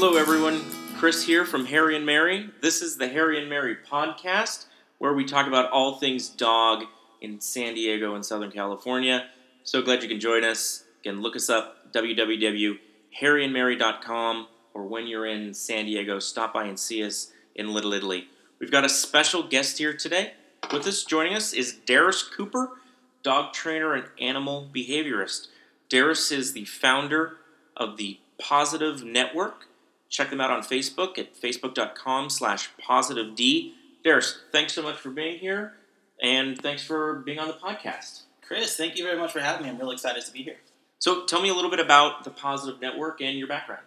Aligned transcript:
Hello, 0.00 0.16
everyone. 0.16 0.62
Chris 0.96 1.24
here 1.24 1.44
from 1.44 1.66
Hairy 1.66 1.96
and 1.96 2.06
Merry. 2.06 2.50
This 2.60 2.82
is 2.82 2.98
the 2.98 3.08
Hairy 3.08 3.40
and 3.40 3.50
Merry 3.50 3.74
podcast, 3.74 4.66
where 4.98 5.12
we 5.12 5.24
talk 5.24 5.48
about 5.48 5.72
all 5.72 5.96
things 5.96 6.28
dog 6.28 6.84
in 7.20 7.40
San 7.40 7.74
Diego 7.74 8.14
and 8.14 8.24
Southern 8.24 8.52
California. 8.52 9.26
So 9.64 9.82
glad 9.82 10.04
you 10.04 10.08
can 10.08 10.20
join 10.20 10.44
us. 10.44 10.84
Again, 11.00 11.20
look 11.20 11.34
us 11.34 11.50
up 11.50 11.92
www.hairyandmerry.com, 11.92 14.46
or 14.72 14.86
when 14.86 15.08
you're 15.08 15.26
in 15.26 15.52
San 15.52 15.86
Diego, 15.86 16.20
stop 16.20 16.54
by 16.54 16.66
and 16.66 16.78
see 16.78 17.02
us 17.02 17.32
in 17.56 17.74
Little 17.74 17.92
Italy. 17.92 18.28
We've 18.60 18.70
got 18.70 18.84
a 18.84 18.88
special 18.88 19.42
guest 19.42 19.78
here 19.78 19.94
today. 19.94 20.34
With 20.72 20.86
us 20.86 21.02
joining 21.02 21.34
us 21.34 21.52
is 21.52 21.76
Darris 21.86 22.22
Cooper, 22.30 22.70
dog 23.24 23.52
trainer 23.52 23.94
and 23.94 24.04
animal 24.20 24.70
behaviorist. 24.72 25.48
Darris 25.90 26.30
is 26.30 26.52
the 26.52 26.66
founder 26.66 27.38
of 27.76 27.96
the 27.96 28.20
Positive 28.38 29.02
Network. 29.02 29.64
Check 30.08 30.30
them 30.30 30.40
out 30.40 30.50
on 30.50 30.62
Facebook 30.62 31.18
at 31.18 31.34
facebook.com 31.34 32.30
slash 32.30 32.70
positive 32.78 33.34
D. 33.34 33.74
Darris, 34.04 34.36
thanks 34.52 34.72
so 34.72 34.82
much 34.82 34.96
for 34.96 35.10
being 35.10 35.38
here, 35.38 35.74
and 36.22 36.60
thanks 36.60 36.82
for 36.82 37.16
being 37.16 37.38
on 37.38 37.48
the 37.48 37.54
podcast. 37.54 38.22
Chris, 38.42 38.76
thank 38.76 38.96
you 38.96 39.04
very 39.04 39.18
much 39.18 39.32
for 39.32 39.40
having 39.40 39.64
me. 39.64 39.70
I'm 39.70 39.78
really 39.78 39.94
excited 39.94 40.24
to 40.24 40.32
be 40.32 40.42
here. 40.42 40.56
So 40.98 41.26
tell 41.26 41.42
me 41.42 41.48
a 41.48 41.54
little 41.54 41.70
bit 41.70 41.80
about 41.80 42.24
the 42.24 42.30
Positive 42.30 42.80
Network 42.80 43.20
and 43.20 43.38
your 43.38 43.48
background. 43.48 43.82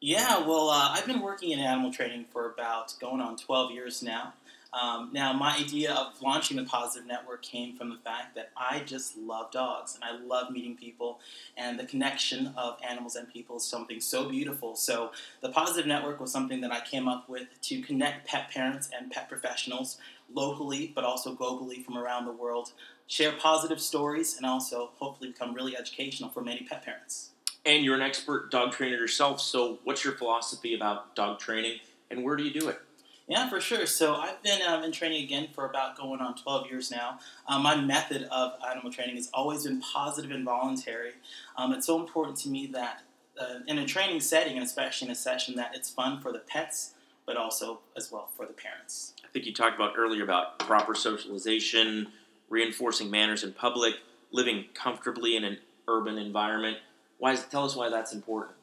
Yeah, 0.00 0.44
well, 0.44 0.68
uh, 0.68 0.90
I've 0.90 1.06
been 1.06 1.20
working 1.20 1.52
in 1.52 1.60
animal 1.60 1.92
training 1.92 2.26
for 2.32 2.50
about 2.50 2.92
going 3.00 3.20
on 3.20 3.36
12 3.36 3.70
years 3.70 4.02
now. 4.02 4.32
Um, 4.72 5.10
now, 5.12 5.34
my 5.34 5.56
idea 5.56 5.92
of 5.92 6.20
launching 6.22 6.56
the 6.56 6.64
Positive 6.64 7.06
Network 7.06 7.42
came 7.42 7.76
from 7.76 7.90
the 7.90 7.96
fact 7.96 8.34
that 8.36 8.52
I 8.56 8.80
just 8.80 9.18
love 9.18 9.50
dogs 9.50 9.94
and 9.94 10.04
I 10.04 10.24
love 10.24 10.50
meeting 10.50 10.76
people, 10.76 11.20
and 11.58 11.78
the 11.78 11.84
connection 11.84 12.54
of 12.56 12.78
animals 12.88 13.16
and 13.16 13.30
people 13.30 13.56
is 13.56 13.64
something 13.64 14.00
so 14.00 14.30
beautiful. 14.30 14.74
So, 14.74 15.12
the 15.42 15.50
Positive 15.50 15.86
Network 15.86 16.20
was 16.20 16.32
something 16.32 16.62
that 16.62 16.72
I 16.72 16.80
came 16.80 17.06
up 17.06 17.28
with 17.28 17.48
to 17.62 17.82
connect 17.82 18.26
pet 18.26 18.50
parents 18.50 18.88
and 18.98 19.10
pet 19.10 19.28
professionals 19.28 19.98
locally, 20.32 20.90
but 20.94 21.04
also 21.04 21.34
globally 21.34 21.84
from 21.84 21.98
around 21.98 22.24
the 22.24 22.32
world, 22.32 22.72
share 23.06 23.32
positive 23.32 23.80
stories, 23.80 24.38
and 24.38 24.46
also 24.46 24.92
hopefully 24.96 25.30
become 25.30 25.52
really 25.54 25.76
educational 25.76 26.30
for 26.30 26.40
many 26.40 26.62
pet 26.62 26.82
parents. 26.82 27.30
And 27.66 27.84
you're 27.84 27.94
an 27.94 28.02
expert 28.02 28.50
dog 28.50 28.72
trainer 28.72 28.96
yourself, 28.96 29.40
so 29.40 29.80
what's 29.84 30.02
your 30.02 30.14
philosophy 30.14 30.74
about 30.74 31.14
dog 31.14 31.38
training 31.38 31.78
and 32.10 32.24
where 32.24 32.36
do 32.36 32.42
you 32.42 32.52
do 32.52 32.68
it? 32.68 32.80
Yeah, 33.28 33.48
for 33.48 33.60
sure. 33.60 33.86
So 33.86 34.14
I've 34.14 34.42
been 34.42 34.60
um, 34.62 34.82
in 34.82 34.92
training 34.92 35.22
again 35.24 35.48
for 35.54 35.64
about 35.64 35.96
going 35.96 36.20
on 36.20 36.34
12 36.34 36.70
years 36.70 36.90
now. 36.90 37.18
Um, 37.48 37.62
my 37.62 37.76
method 37.76 38.24
of 38.30 38.52
animal 38.68 38.90
training 38.92 39.16
has 39.16 39.30
always 39.32 39.64
been 39.64 39.80
positive 39.80 40.30
and 40.30 40.44
voluntary. 40.44 41.12
Um, 41.56 41.72
it's 41.72 41.86
so 41.86 42.00
important 42.00 42.36
to 42.38 42.48
me 42.48 42.66
that 42.68 43.02
uh, 43.40 43.60
in 43.66 43.78
a 43.78 43.86
training 43.86 44.20
setting, 44.20 44.54
and 44.54 44.64
especially 44.64 45.06
in 45.08 45.12
a 45.12 45.16
session, 45.16 45.54
that 45.56 45.72
it's 45.74 45.88
fun 45.88 46.20
for 46.20 46.32
the 46.32 46.40
pets, 46.40 46.94
but 47.24 47.36
also 47.36 47.80
as 47.96 48.10
well 48.10 48.28
for 48.36 48.44
the 48.44 48.52
parents. 48.52 49.14
I 49.24 49.28
think 49.32 49.46
you 49.46 49.54
talked 49.54 49.76
about 49.76 49.94
earlier 49.96 50.24
about 50.24 50.58
proper 50.58 50.94
socialization, 50.94 52.08
reinforcing 52.50 53.10
manners 53.10 53.44
in 53.44 53.52
public, 53.52 53.94
living 54.32 54.66
comfortably 54.74 55.36
in 55.36 55.44
an 55.44 55.58
urban 55.88 56.18
environment. 56.18 56.78
Why 57.18 57.32
is, 57.32 57.44
tell 57.44 57.64
us 57.64 57.76
why 57.76 57.88
that's 57.88 58.12
important. 58.12 58.56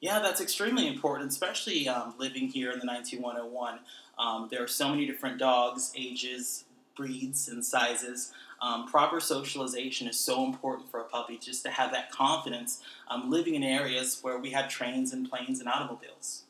Yeah, 0.00 0.20
that's 0.20 0.40
extremely 0.40 0.86
important, 0.86 1.30
especially 1.30 1.88
um, 1.88 2.14
living 2.18 2.48
here 2.48 2.70
in 2.70 2.78
the 2.78 2.84
19101. 2.84 3.80
Um, 4.18 4.48
there 4.50 4.62
are 4.62 4.68
so 4.68 4.88
many 4.88 5.06
different 5.06 5.38
dogs, 5.38 5.92
ages, 5.96 6.64
breeds, 6.96 7.48
and 7.48 7.64
sizes. 7.64 8.32
Um, 8.62 8.86
proper 8.86 9.20
socialization 9.20 10.06
is 10.06 10.18
so 10.18 10.44
important 10.44 10.90
for 10.90 11.00
a 11.00 11.04
puppy 11.04 11.36
just 11.36 11.64
to 11.64 11.70
have 11.70 11.90
that 11.92 12.12
confidence 12.12 12.80
um, 13.08 13.30
living 13.30 13.54
in 13.54 13.62
areas 13.64 14.18
where 14.22 14.38
we 14.38 14.50
have 14.50 14.68
trains 14.68 15.12
and 15.12 15.28
planes 15.28 15.58
and 15.60 15.68
automobiles. 15.68 16.44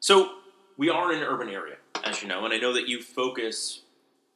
So, 0.00 0.32
we 0.76 0.88
are 0.88 1.12
in 1.12 1.18
an 1.18 1.24
urban 1.24 1.48
area, 1.48 1.76
as 2.02 2.22
you 2.22 2.28
know, 2.28 2.44
and 2.44 2.52
I 2.52 2.56
know 2.56 2.72
that 2.72 2.88
you 2.88 3.02
focus 3.02 3.82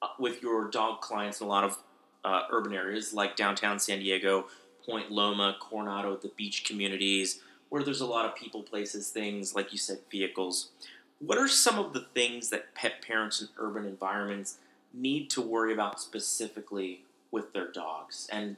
uh, 0.03 0.09
with 0.19 0.43
your 0.43 0.69
dog 0.69 1.01
clients 1.01 1.41
in 1.41 1.47
a 1.47 1.51
lot 1.51 1.65
of 1.65 1.79
uh, 2.25 2.43
urban 2.51 2.75
areas 2.75 3.13
like 3.15 3.37
downtown 3.37 3.79
San 3.79 4.01
Diego, 4.01 4.47
Point 4.85 5.11
Loma, 5.11 5.57
Coronado, 5.61 6.17
the 6.17 6.29
beach 6.37 6.65
communities 6.65 7.41
where 7.69 7.83
there's 7.83 8.01
a 8.01 8.07
lot 8.07 8.27
of 8.27 8.35
people, 8.35 8.63
places, 8.63 9.09
things, 9.11 9.55
like 9.55 9.73
you 9.73 9.79
said, 9.79 9.99
vehicles. 10.11 10.71
What 11.19 11.39
are 11.39 11.49
some 11.49 11.79
of 11.79 11.93
the 11.93 12.07
things 12.15 12.51
that 12.51 12.75
pet 12.75 13.03
parents 13.03 13.41
in 13.41 13.49
urban 13.59 13.87
environments 13.87 14.59
need 14.93 15.31
to 15.31 15.41
worry 15.41 15.73
about 15.73 16.01
specifically 16.01 17.03
with 17.31 17.53
their 17.53 17.71
dogs? 17.71 18.29
And 18.31 18.57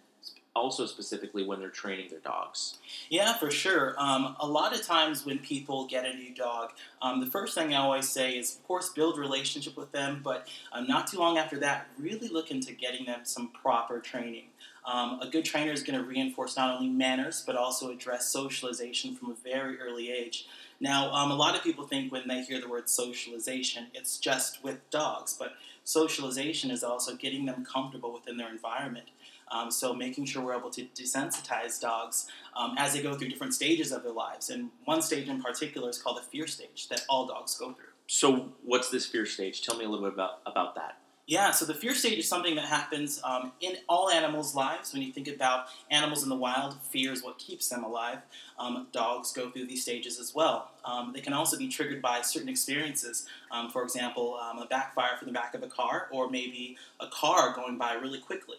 also 0.59 0.87
specifically 0.87 1.45
when 1.45 1.61
they're 1.61 1.69
training 1.71 2.09
their 2.11 2.19
dogs? 2.21 2.79
Yeah, 3.09 3.35
for 3.35 3.51
sure. 3.51 3.95
Um, 3.99 4.37
a 4.41 4.47
lot 4.47 4.75
of 4.75 4.83
times 4.83 5.25
when 5.25 5.39
people 5.39 5.87
get 5.87 6.05
a 6.05 6.15
new 6.15 6.35
dog, 6.35 6.73
um, 7.01 7.21
the 7.21 7.27
first 7.27 7.55
thing 7.55 7.75
I 7.75 7.79
always 7.79 8.09
say 8.09 8.37
is, 8.37 8.57
of 8.57 8.67
course, 8.67 8.91
build 8.91 9.19
relationship 9.19 9.77
with 9.77 9.93
them, 9.93 10.21
but 10.23 10.49
uh, 10.73 10.81
not 10.81 11.07
too 11.07 11.19
long 11.19 11.39
after 11.39 11.59
that, 11.61 11.87
really 11.99 12.29
look 12.29 12.51
into 12.51 12.73
getting 12.73 13.07
them 13.07 13.21
some 13.23 13.49
proper 13.49 14.01
training. 14.01 14.47
Um, 14.85 15.21
a 15.21 15.29
good 15.29 15.45
trainer 15.45 15.73
is 15.73 15.83
going 15.83 15.99
to 15.99 16.05
reinforce 16.05 16.57
not 16.57 16.75
only 16.75 16.89
manners, 16.89 17.43
but 17.47 17.57
also 17.57 17.91
address 17.91 18.31
socialization 18.31 19.15
from 19.15 19.31
a 19.31 19.35
very 19.35 19.79
early 19.81 20.11
age. 20.11 20.47
Now, 20.81 21.13
um, 21.13 21.31
a 21.31 21.35
lot 21.35 21.57
of 21.57 21.63
people 21.63 21.87
think 21.87 22.13
when 22.13 22.29
they 22.29 22.43
hear 22.43 22.61
the 22.61 22.69
word 22.69 22.89
socialization, 22.89 23.89
it's 23.95 24.19
just 24.19 24.63
with 24.63 24.89
dogs, 24.91 25.35
but 25.39 25.55
socialization 25.85 26.71
is 26.71 26.85
also 26.85 27.17
getting 27.17 27.47
them 27.47 27.65
comfortable 27.65 28.13
within 28.13 28.37
their 28.37 28.51
environment. 28.51 29.09
Um, 29.51 29.71
so, 29.71 29.95
making 29.95 30.27
sure 30.27 30.43
we're 30.43 30.57
able 30.57 30.71
to 30.71 30.85
desensitize 30.95 31.81
dogs 31.81 32.27
um, 32.55 32.75
as 32.77 32.93
they 32.93 33.03
go 33.03 33.15
through 33.15 33.29
different 33.29 33.55
stages 33.55 33.93
of 33.93 34.03
their 34.03 34.13
lives. 34.13 34.51
And 34.51 34.71
one 34.85 35.01
stage 35.01 35.29
in 35.29 35.43
particular 35.43 35.89
is 35.89 36.01
called 36.01 36.19
the 36.19 36.23
fear 36.23 36.47
stage 36.47 36.89
that 36.89 37.05
all 37.09 37.27
dogs 37.27 37.57
go 37.57 37.73
through. 37.73 37.85
So, 38.07 38.53
what's 38.63 38.91
this 38.91 39.07
fear 39.07 39.27
stage? 39.27 39.63
Tell 39.63 39.77
me 39.77 39.85
a 39.85 39.89
little 39.89 40.05
bit 40.05 40.15
about, 40.15 40.41
about 40.47 40.75
that. 40.75 40.99
Yeah, 41.29 41.51
so 41.51 41.67
the 41.67 41.75
fear 41.75 41.95
stage 41.95 42.19
is 42.19 42.27
something 42.27 42.55
that 42.55 42.65
happens 42.65 43.21
um, 43.23 43.53
in 43.61 43.77
all 43.87 44.09
animals' 44.09 44.55
lives. 44.55 44.95
When 44.95 45.03
you 45.03 45.13
think 45.13 45.29
about 45.29 45.67
animals 45.91 46.23
in 46.23 46.31
the 46.31 46.35
wild, 46.35 46.81
fear 46.81 47.13
is 47.13 47.23
what 47.23 47.37
keeps 47.37 47.69
them 47.69 47.85
alive. 47.85 48.21
Um, 48.59 48.87
dogs 48.93 49.31
go 49.31 49.51
through 49.51 49.67
these 49.67 49.83
stages 49.83 50.19
as 50.19 50.35
well. 50.35 50.71
Um, 50.87 51.13
they 51.13 51.21
can 51.21 51.35
also 51.35 51.59
be 51.59 51.69
triggered 51.69 52.01
by 52.01 52.23
certain 52.23 52.49
experiences. 52.49 53.27
Um, 53.53 53.69
for 53.69 53.83
example, 53.83 54.41
um, 54.41 54.57
a 54.59 54.65
backfire 54.65 55.19
from 55.19 55.27
the 55.27 55.35
back 55.35 55.53
of 55.53 55.63
a 55.63 55.67
car, 55.67 56.09
or 56.11 56.31
maybe 56.31 56.79
a 56.99 57.09
car 57.09 57.53
going 57.55 57.77
by 57.77 57.93
really 57.93 58.21
quickly. 58.21 58.57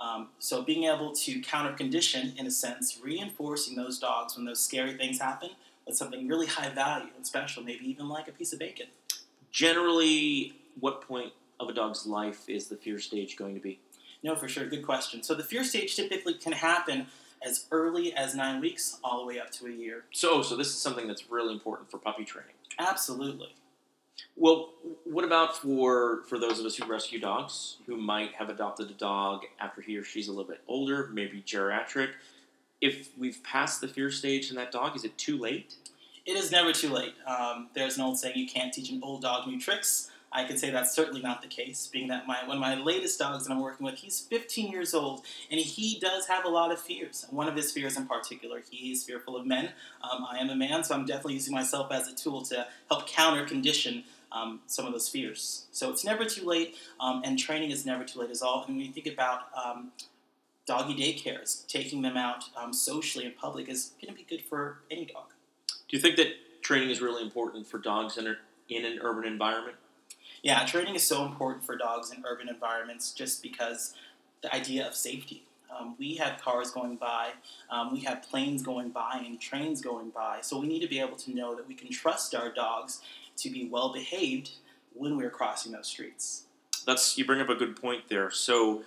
Um, 0.00 0.30
so 0.40 0.62
being 0.62 0.84
able 0.92 1.12
to 1.12 1.40
counter 1.40 1.72
condition, 1.72 2.34
in 2.36 2.48
a 2.48 2.50
sense, 2.50 2.98
reinforcing 3.00 3.76
those 3.76 4.00
dogs 4.00 4.36
when 4.36 4.44
those 4.44 4.58
scary 4.58 4.96
things 4.96 5.20
happen, 5.20 5.50
with 5.86 5.96
something 5.96 6.26
really 6.26 6.46
high 6.46 6.70
value 6.70 7.10
and 7.14 7.24
special, 7.24 7.62
maybe 7.62 7.88
even 7.88 8.08
like 8.08 8.26
a 8.26 8.32
piece 8.32 8.52
of 8.52 8.58
bacon. 8.58 8.88
Generally, 9.52 10.54
what 10.80 11.00
point 11.02 11.32
of 11.60 11.68
a 11.68 11.72
dog's 11.72 12.06
life 12.06 12.48
is 12.48 12.68
the 12.68 12.76
fear 12.76 12.98
stage 12.98 13.36
going 13.36 13.54
to 13.54 13.60
be? 13.60 13.80
No, 14.22 14.34
for 14.34 14.48
sure. 14.48 14.66
Good 14.66 14.84
question. 14.84 15.22
So 15.22 15.34
the 15.34 15.44
fear 15.44 15.64
stage 15.64 15.94
typically 15.96 16.34
can 16.34 16.52
happen 16.52 17.06
as 17.42 17.66
early 17.70 18.12
as 18.14 18.34
nine 18.34 18.60
weeks 18.60 18.98
all 19.04 19.20
the 19.20 19.26
way 19.26 19.38
up 19.38 19.50
to 19.52 19.66
a 19.66 19.70
year. 19.70 20.04
So, 20.12 20.42
so 20.42 20.56
this 20.56 20.68
is 20.68 20.74
something 20.74 21.06
that's 21.06 21.30
really 21.30 21.52
important 21.52 21.90
for 21.90 21.98
puppy 21.98 22.24
training. 22.24 22.54
Absolutely. 22.78 23.54
Well, 24.36 24.70
what 25.04 25.24
about 25.24 25.56
for 25.56 26.22
for 26.28 26.38
those 26.38 26.58
of 26.58 26.66
us 26.66 26.76
who 26.76 26.86
rescue 26.86 27.20
dogs 27.20 27.76
who 27.86 27.96
might 27.96 28.34
have 28.34 28.48
adopted 28.48 28.90
a 28.90 28.94
dog 28.94 29.42
after 29.60 29.80
he 29.80 29.96
or 29.96 30.04
she's 30.04 30.28
a 30.28 30.32
little 30.32 30.48
bit 30.48 30.60
older, 30.66 31.08
maybe 31.12 31.42
geriatric? 31.46 32.10
If 32.80 33.10
we've 33.18 33.42
passed 33.42 33.80
the 33.80 33.88
fear 33.88 34.10
stage 34.10 34.50
in 34.50 34.56
that 34.56 34.70
dog, 34.70 34.96
is 34.96 35.04
it 35.04 35.16
too 35.18 35.38
late? 35.38 35.74
It 36.26 36.36
is 36.36 36.52
never 36.52 36.72
too 36.72 36.90
late. 36.90 37.14
Um, 37.26 37.68
there's 37.74 37.96
an 37.96 38.04
old 38.04 38.18
saying: 38.18 38.36
you 38.36 38.48
can't 38.48 38.72
teach 38.72 38.90
an 38.90 39.00
old 39.02 39.22
dog 39.22 39.46
new 39.46 39.60
tricks. 39.60 40.10
I 40.30 40.44
can 40.44 40.58
say 40.58 40.70
that's 40.70 40.94
certainly 40.94 41.22
not 41.22 41.42
the 41.42 41.48
case, 41.48 41.88
being 41.90 42.08
that 42.08 42.26
my 42.26 42.46
one 42.46 42.56
of 42.56 42.60
my 42.60 42.74
latest 42.74 43.18
dogs 43.18 43.46
that 43.46 43.52
I'm 43.52 43.60
working 43.60 43.86
with, 43.86 43.96
he's 43.96 44.20
15 44.20 44.70
years 44.70 44.94
old, 44.94 45.24
and 45.50 45.58
he 45.58 45.98
does 45.98 46.26
have 46.26 46.44
a 46.44 46.48
lot 46.48 46.70
of 46.70 46.78
fears. 46.78 47.26
One 47.30 47.48
of 47.48 47.56
his 47.56 47.72
fears 47.72 47.96
in 47.96 48.06
particular, 48.06 48.62
he's 48.70 49.04
fearful 49.04 49.36
of 49.36 49.46
men. 49.46 49.70
Um, 50.02 50.26
I 50.30 50.38
am 50.38 50.50
a 50.50 50.56
man, 50.56 50.84
so 50.84 50.94
I'm 50.94 51.06
definitely 51.06 51.34
using 51.34 51.54
myself 51.54 51.90
as 51.90 52.08
a 52.08 52.14
tool 52.14 52.42
to 52.42 52.66
help 52.88 53.08
counter 53.08 53.46
condition 53.46 54.04
um, 54.30 54.60
some 54.66 54.86
of 54.86 54.92
those 54.92 55.08
fears. 55.08 55.66
So 55.72 55.90
it's 55.90 56.04
never 56.04 56.24
too 56.24 56.44
late, 56.44 56.76
um, 57.00 57.22
and 57.24 57.38
training 57.38 57.70
is 57.70 57.86
never 57.86 58.04
too 58.04 58.20
late 58.20 58.30
as 58.30 58.42
all. 58.42 58.64
And 58.66 58.76
when 58.76 58.86
you 58.86 58.92
think 58.92 59.06
about 59.06 59.42
um, 59.56 59.92
doggy 60.66 60.94
daycares, 60.94 61.66
taking 61.66 62.02
them 62.02 62.16
out 62.16 62.44
um, 62.56 62.72
socially 62.72 63.24
in 63.24 63.32
public 63.32 63.68
is 63.68 63.92
going 64.00 64.12
to 64.12 64.18
be 64.18 64.26
good 64.28 64.44
for 64.44 64.80
any 64.90 65.06
dog. 65.06 65.28
Do 65.88 65.96
you 65.96 66.00
think 66.00 66.16
that 66.16 66.28
training 66.62 66.90
is 66.90 67.00
really 67.00 67.22
important 67.22 67.66
for 67.66 67.78
dogs 67.78 68.18
in, 68.18 68.36
in 68.68 68.84
an 68.84 68.98
urban 69.00 69.24
environment? 69.24 69.76
Yeah, 70.42 70.64
training 70.64 70.94
is 70.94 71.06
so 71.06 71.24
important 71.24 71.64
for 71.64 71.76
dogs 71.76 72.12
in 72.12 72.22
urban 72.26 72.48
environments 72.48 73.12
just 73.12 73.42
because 73.42 73.94
the 74.42 74.54
idea 74.54 74.86
of 74.86 74.94
safety. 74.94 75.44
Um, 75.76 75.96
we 75.98 76.14
have 76.16 76.40
cars 76.40 76.70
going 76.70 76.96
by, 76.96 77.30
um, 77.70 77.92
we 77.92 78.00
have 78.00 78.22
planes 78.22 78.62
going 78.62 78.90
by, 78.90 79.22
and 79.24 79.40
trains 79.40 79.80
going 79.80 80.10
by. 80.10 80.38
So 80.42 80.58
we 80.58 80.66
need 80.66 80.80
to 80.80 80.88
be 80.88 80.98
able 81.00 81.16
to 81.16 81.34
know 81.34 81.54
that 81.54 81.68
we 81.68 81.74
can 81.74 81.90
trust 81.90 82.34
our 82.34 82.52
dogs 82.52 83.00
to 83.38 83.50
be 83.50 83.68
well 83.68 83.92
behaved 83.92 84.52
when 84.94 85.16
we're 85.16 85.30
crossing 85.30 85.72
those 85.72 85.86
streets. 85.86 86.44
That's 86.86 87.18
you 87.18 87.26
bring 87.26 87.40
up 87.40 87.48
a 87.48 87.54
good 87.54 87.80
point 87.80 88.04
there. 88.08 88.30
So, 88.30 88.82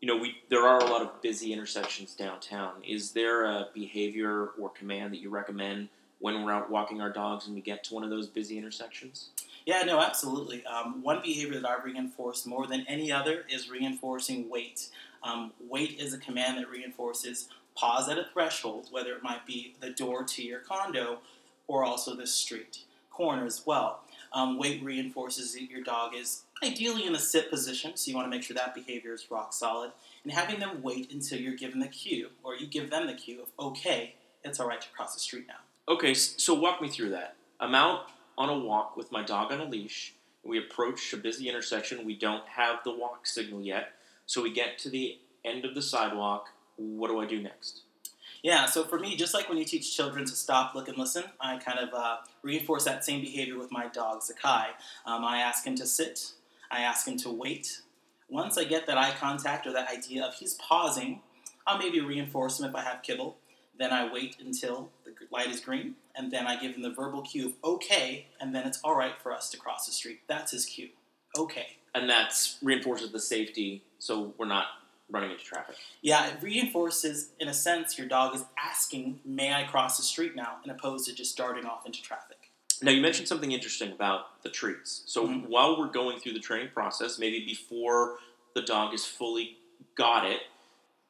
you 0.00 0.08
know, 0.08 0.16
we 0.16 0.36
there 0.50 0.66
are 0.66 0.78
a 0.78 0.84
lot 0.84 1.02
of 1.02 1.20
busy 1.20 1.52
intersections 1.52 2.14
downtown. 2.14 2.74
Is 2.86 3.12
there 3.12 3.44
a 3.44 3.68
behavior 3.74 4.50
or 4.58 4.70
command 4.70 5.12
that 5.12 5.18
you 5.18 5.30
recommend 5.30 5.88
when 6.20 6.44
we're 6.44 6.52
out 6.52 6.70
walking 6.70 7.00
our 7.00 7.10
dogs 7.10 7.46
and 7.46 7.54
we 7.54 7.60
get 7.60 7.84
to 7.84 7.94
one 7.94 8.04
of 8.04 8.10
those 8.10 8.26
busy 8.26 8.58
intersections? 8.58 9.30
Yeah, 9.66 9.82
no, 9.82 10.00
absolutely. 10.00 10.64
Um, 10.66 11.02
one 11.02 11.22
behavior 11.22 11.60
that 11.60 11.68
I 11.68 11.82
reinforce 11.82 12.44
more 12.44 12.66
than 12.66 12.84
any 12.86 13.10
other 13.10 13.44
is 13.48 13.70
reinforcing 13.70 14.50
wait. 14.50 14.88
Um, 15.22 15.52
wait 15.68 15.98
is 15.98 16.12
a 16.12 16.18
command 16.18 16.58
that 16.58 16.68
reinforces 16.68 17.48
pause 17.74 18.08
at 18.08 18.18
a 18.18 18.26
threshold, 18.32 18.88
whether 18.90 19.14
it 19.14 19.22
might 19.22 19.46
be 19.46 19.74
the 19.80 19.90
door 19.90 20.22
to 20.24 20.42
your 20.42 20.60
condo 20.60 21.20
or 21.66 21.82
also 21.82 22.14
the 22.14 22.26
street 22.26 22.80
corner 23.10 23.46
as 23.46 23.62
well. 23.64 24.00
Um, 24.32 24.58
wait 24.58 24.82
reinforces 24.82 25.54
that 25.54 25.70
your 25.70 25.82
dog 25.82 26.14
is 26.14 26.42
ideally 26.62 27.06
in 27.06 27.14
a 27.14 27.18
sit 27.18 27.50
position, 27.50 27.96
so 27.96 28.10
you 28.10 28.16
want 28.16 28.26
to 28.26 28.30
make 28.30 28.42
sure 28.42 28.56
that 28.56 28.74
behavior 28.74 29.14
is 29.14 29.30
rock 29.30 29.52
solid. 29.52 29.92
And 30.24 30.32
having 30.32 30.58
them 30.58 30.82
wait 30.82 31.12
until 31.12 31.38
you're 31.38 31.54
given 31.54 31.78
the 31.78 31.88
cue, 31.88 32.30
or 32.42 32.56
you 32.56 32.66
give 32.66 32.90
them 32.90 33.06
the 33.06 33.14
cue 33.14 33.42
of, 33.42 33.48
okay, 33.58 34.14
it's 34.42 34.58
all 34.58 34.66
right 34.66 34.80
to 34.80 34.88
cross 34.88 35.14
the 35.14 35.20
street 35.20 35.46
now. 35.46 35.54
Okay, 35.86 36.14
so 36.14 36.54
walk 36.54 36.80
me 36.80 36.88
through 36.88 37.10
that. 37.10 37.36
I'm 37.60 37.74
out 37.74 38.06
on 38.38 38.48
a 38.48 38.58
walk 38.58 38.96
with 38.96 39.12
my 39.12 39.22
dog 39.22 39.52
on 39.52 39.60
a 39.60 39.66
leash. 39.66 40.14
We 40.42 40.58
approach 40.58 41.12
a 41.12 41.18
busy 41.18 41.46
intersection. 41.46 42.06
We 42.06 42.16
don't 42.16 42.46
have 42.48 42.78
the 42.84 42.96
walk 42.96 43.26
signal 43.26 43.60
yet. 43.60 43.88
So 44.24 44.42
we 44.42 44.50
get 44.50 44.78
to 44.78 44.88
the 44.88 45.18
end 45.44 45.66
of 45.66 45.74
the 45.74 45.82
sidewalk. 45.82 46.48
What 46.76 47.08
do 47.08 47.20
I 47.20 47.26
do 47.26 47.42
next? 47.42 47.82
Yeah, 48.42 48.64
so 48.64 48.84
for 48.84 48.98
me, 48.98 49.14
just 49.14 49.34
like 49.34 49.50
when 49.50 49.58
you 49.58 49.66
teach 49.66 49.94
children 49.94 50.24
to 50.24 50.34
stop, 50.34 50.74
look, 50.74 50.88
and 50.88 50.96
listen, 50.96 51.24
I 51.38 51.58
kind 51.58 51.78
of 51.78 51.92
uh, 51.92 52.16
reinforce 52.42 52.84
that 52.84 53.04
same 53.04 53.20
behavior 53.20 53.58
with 53.58 53.70
my 53.70 53.88
dog, 53.88 54.22
Zakai. 54.22 54.68
Um, 55.04 55.22
I 55.22 55.40
ask 55.40 55.66
him 55.66 55.74
to 55.76 55.86
sit, 55.86 56.32
I 56.70 56.80
ask 56.80 57.06
him 57.06 57.18
to 57.18 57.30
wait. 57.30 57.82
Once 58.30 58.56
I 58.56 58.64
get 58.64 58.86
that 58.86 58.96
eye 58.96 59.12
contact 59.20 59.66
or 59.66 59.72
that 59.72 59.90
idea 59.90 60.24
of 60.24 60.34
he's 60.34 60.54
pausing, 60.54 61.20
I'll 61.66 61.78
maybe 61.78 62.00
reinforce 62.00 62.58
him 62.58 62.66
if 62.66 62.74
I 62.74 62.80
have 62.80 63.02
kibble. 63.02 63.36
Then 63.78 63.92
I 63.92 64.12
wait 64.12 64.36
until 64.40 64.90
the 65.04 65.12
light 65.30 65.48
is 65.48 65.60
green, 65.60 65.96
and 66.14 66.30
then 66.30 66.46
I 66.46 66.60
give 66.60 66.74
him 66.74 66.82
the 66.82 66.90
verbal 66.90 67.22
cue 67.22 67.46
of 67.46 67.54
okay, 67.64 68.26
and 68.40 68.54
then 68.54 68.66
it's 68.66 68.78
all 68.84 68.96
right 68.96 69.14
for 69.22 69.32
us 69.32 69.50
to 69.50 69.56
cross 69.56 69.86
the 69.86 69.92
street. 69.92 70.20
That's 70.28 70.52
his 70.52 70.64
cue. 70.64 70.90
Okay. 71.36 71.76
And 71.94 72.08
that 72.10 72.34
reinforces 72.62 73.10
the 73.12 73.20
safety, 73.20 73.82
so 73.98 74.34
we're 74.38 74.46
not 74.46 74.66
running 75.10 75.32
into 75.32 75.44
traffic. 75.44 75.76
Yeah, 76.02 76.26
it 76.26 76.42
reinforces, 76.42 77.30
in 77.38 77.48
a 77.48 77.54
sense, 77.54 77.98
your 77.98 78.06
dog 78.06 78.34
is 78.34 78.44
asking, 78.56 79.20
"May 79.24 79.52
I 79.52 79.64
cross 79.64 79.96
the 79.96 80.02
street 80.02 80.34
now?" 80.34 80.58
and 80.62 80.72
opposed 80.72 81.06
to 81.06 81.14
just 81.14 81.36
darting 81.36 81.66
off 81.66 81.84
into 81.86 82.00
traffic. 82.02 82.50
Now 82.82 82.90
you 82.90 83.00
mentioned 83.00 83.28
something 83.28 83.52
interesting 83.52 83.92
about 83.92 84.42
the 84.42 84.50
treats. 84.50 85.02
So 85.06 85.26
Mhm. 85.26 85.46
while 85.46 85.78
we're 85.78 85.88
going 85.88 86.20
through 86.20 86.32
the 86.32 86.40
training 86.40 86.70
process, 86.70 87.18
maybe 87.18 87.44
before 87.44 88.18
the 88.54 88.62
dog 88.62 88.94
is 88.94 89.04
fully 89.04 89.58
got 89.94 90.26
it, 90.26 90.42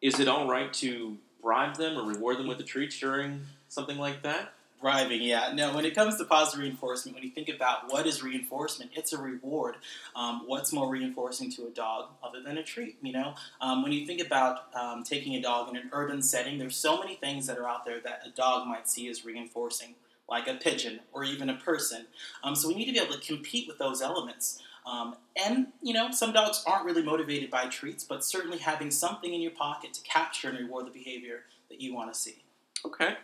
is 0.02 0.20
it 0.20 0.28
all 0.28 0.46
right 0.46 0.72
to 0.74 1.18
bribe 1.44 1.76
them 1.76 1.96
or 1.96 2.02
reward 2.02 2.38
them 2.38 2.48
with 2.48 2.58
a 2.58 2.64
treat 2.64 2.90
during 2.98 3.42
something 3.68 3.98
like 3.98 4.22
that? 4.22 4.54
Bribing, 4.80 5.22
yeah. 5.22 5.52
No, 5.54 5.74
when 5.74 5.84
it 5.84 5.94
comes 5.94 6.18
to 6.18 6.24
positive 6.24 6.60
reinforcement, 6.60 7.14
when 7.14 7.24
you 7.24 7.30
think 7.30 7.48
about 7.48 7.90
what 7.90 8.06
is 8.06 8.22
reinforcement, 8.22 8.90
it's 8.94 9.12
a 9.12 9.18
reward. 9.18 9.76
Um, 10.14 10.42
what's 10.46 10.72
more 10.72 10.90
reinforcing 10.90 11.50
to 11.52 11.66
a 11.66 11.70
dog 11.70 12.08
other 12.22 12.42
than 12.42 12.58
a 12.58 12.62
treat? 12.62 12.98
You 13.00 13.12
know, 13.12 13.34
um, 13.60 13.82
when 13.82 13.92
you 13.92 14.04
think 14.04 14.20
about 14.20 14.74
um, 14.74 15.02
taking 15.02 15.36
a 15.36 15.40
dog 15.40 15.70
in 15.70 15.76
an 15.76 15.90
urban 15.92 16.20
setting, 16.20 16.58
there's 16.58 16.76
so 16.76 16.98
many 16.98 17.14
things 17.14 17.46
that 17.46 17.56
are 17.56 17.68
out 17.68 17.86
there 17.86 18.00
that 18.00 18.22
a 18.26 18.30
dog 18.30 18.66
might 18.66 18.88
see 18.88 19.08
as 19.08 19.24
reinforcing, 19.24 19.94
like 20.28 20.48
a 20.48 20.54
pigeon 20.54 21.00
or 21.12 21.24
even 21.24 21.48
a 21.48 21.56
person. 21.56 22.06
Um, 22.42 22.54
so 22.54 22.68
we 22.68 22.74
need 22.74 22.86
to 22.86 22.92
be 22.92 22.98
able 22.98 23.14
to 23.14 23.26
compete 23.26 23.66
with 23.68 23.78
those 23.78 24.02
elements. 24.02 24.60
Um, 24.86 25.16
and 25.42 25.68
you 25.82 25.94
know, 25.94 26.10
some 26.10 26.32
dogs 26.32 26.62
aren't 26.66 26.84
really 26.84 27.02
motivated 27.02 27.50
by 27.50 27.66
treats, 27.66 28.04
but 28.04 28.24
certainly 28.24 28.58
having 28.58 28.90
something 28.90 29.32
in 29.32 29.40
your 29.40 29.52
pocket 29.52 29.94
to 29.94 30.02
capture 30.02 30.48
and 30.48 30.58
reward 30.58 30.86
the 30.86 30.90
behavior 30.90 31.40
that 31.70 31.80
you 31.80 31.94
want 31.94 32.12
to 32.12 32.18
see. 32.18 32.44
Okay. 32.84 33.16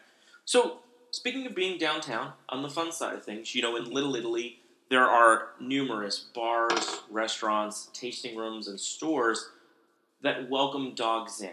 So, 0.45 0.79
speaking 1.11 1.47
of 1.47 1.55
being 1.55 1.79
downtown, 1.79 2.33
on 2.49 2.63
the 2.63 2.71
fun 2.71 2.93
side 2.93 3.15
of 3.15 3.25
things, 3.25 3.55
you 3.55 3.63
know, 3.63 3.77
in 3.77 3.85
Little 3.91 4.17
Italy, 4.17 4.59
there 4.89 5.05
are 5.05 5.51
numerous 5.61 6.19
bars, 6.35 7.01
restaurants, 7.11 7.91
tasting 7.93 8.37
rooms, 8.37 8.67
and 8.67 8.81
stores 8.81 9.51
that 10.23 10.51
welcome 10.51 10.95
dogs 10.95 11.41
in. 11.41 11.53